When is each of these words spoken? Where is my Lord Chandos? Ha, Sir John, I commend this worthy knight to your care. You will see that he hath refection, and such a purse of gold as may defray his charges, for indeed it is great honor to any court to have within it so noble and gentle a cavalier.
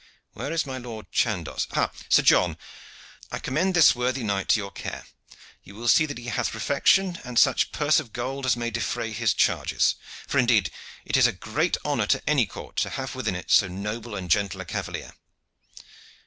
Where 0.33 0.51
is 0.51 0.65
my 0.65 0.79
Lord 0.79 1.11
Chandos? 1.11 1.67
Ha, 1.73 1.91
Sir 2.09 2.23
John, 2.23 2.57
I 3.31 3.37
commend 3.37 3.75
this 3.75 3.93
worthy 3.95 4.23
knight 4.23 4.49
to 4.49 4.59
your 4.59 4.71
care. 4.71 5.05
You 5.61 5.75
will 5.75 5.87
see 5.87 6.07
that 6.07 6.17
he 6.17 6.25
hath 6.29 6.55
refection, 6.55 7.19
and 7.23 7.37
such 7.37 7.65
a 7.65 7.67
purse 7.69 7.99
of 7.99 8.11
gold 8.11 8.47
as 8.47 8.57
may 8.57 8.71
defray 8.71 9.11
his 9.13 9.35
charges, 9.35 9.93
for 10.25 10.39
indeed 10.39 10.71
it 11.05 11.17
is 11.17 11.27
great 11.27 11.77
honor 11.85 12.07
to 12.07 12.23
any 12.27 12.47
court 12.47 12.77
to 12.77 12.89
have 12.89 13.13
within 13.13 13.35
it 13.35 13.51
so 13.51 13.67
noble 13.67 14.15
and 14.15 14.31
gentle 14.31 14.59
a 14.61 14.65
cavalier. 14.65 15.13